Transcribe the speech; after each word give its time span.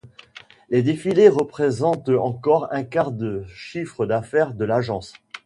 Les 0.71 0.81
défilés 0.81 1.29
représentent 1.29 2.09
encore 2.09 2.69
un 2.71 2.81
quart 2.81 3.11
de 3.11 3.45
chiffre 3.45 4.07
d'affaires 4.07 4.55
de 4.55 4.65
l'agence. 4.65 5.13